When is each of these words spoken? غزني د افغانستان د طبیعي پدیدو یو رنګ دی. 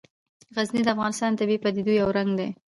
غزني 0.55 0.81
د 0.83 0.87
افغانستان 0.95 1.29
د 1.33 1.37
طبیعي 1.39 1.61
پدیدو 1.63 1.91
یو 2.01 2.09
رنګ 2.17 2.29
دی. 2.39 2.49